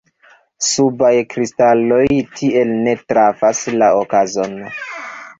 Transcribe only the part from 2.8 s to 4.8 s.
ne trafas la okazon.